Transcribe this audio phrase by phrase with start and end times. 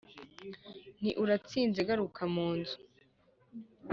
[0.99, 2.77] Nti: Urantsinze garuka mu nzu